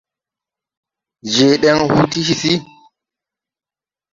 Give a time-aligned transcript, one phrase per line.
[1.33, 2.53] Je deŋ huu ti hisi.